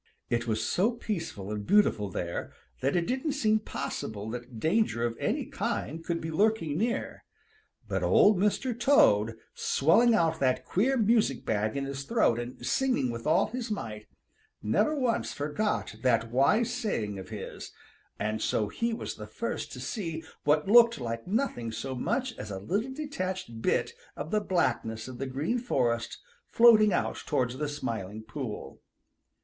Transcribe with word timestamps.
It 0.31 0.47
was 0.47 0.65
so 0.67 0.93
peaceful 0.93 1.51
and 1.51 1.63
beautiful 1.63 2.09
there 2.09 2.51
that 2.79 2.95
it 2.95 3.05
didn't 3.05 3.33
seem 3.33 3.59
possible 3.59 4.31
that 4.31 4.59
danger 4.59 5.05
of 5.05 5.15
any 5.19 5.45
kind 5.45 6.03
could 6.03 6.19
be 6.19 6.31
lurking 6.31 6.75
near. 6.75 7.23
But 7.87 8.01
Old 8.01 8.39
Mr. 8.39 8.73
Toad, 8.73 9.37
swelling 9.53 10.15
out 10.15 10.39
that 10.39 10.65
queer 10.65 10.97
music 10.97 11.45
bag 11.45 11.77
in 11.77 11.85
his 11.85 12.01
throat 12.03 12.39
and 12.39 12.65
singing 12.65 13.11
with 13.11 13.27
all 13.27 13.45
his 13.49 13.69
might, 13.69 14.07
never 14.63 14.95
once 14.95 15.33
forgot 15.33 15.93
that 16.01 16.31
wise 16.31 16.73
saying 16.73 17.19
of 17.19 17.29
his, 17.29 17.71
and 18.17 18.41
so 18.41 18.69
he 18.69 18.95
was 18.95 19.13
the 19.13 19.27
first 19.27 19.71
to 19.73 19.79
see 19.79 20.23
what 20.45 20.67
looked 20.67 20.99
like 20.99 21.27
nothing 21.27 21.71
so 21.71 21.93
much 21.93 22.35
as 22.39 22.49
a 22.49 22.57
little 22.57 22.91
detached 22.91 23.61
bit 23.61 23.93
of 24.15 24.31
the 24.31 24.41
blackness 24.41 25.07
of 25.07 25.19
the 25.19 25.27
Green 25.27 25.59
Forest 25.59 26.17
floating 26.47 26.91
out 26.91 27.17
towards 27.27 27.57
the 27.59 27.69
Smiling 27.69 28.23
Pool. 28.23 28.81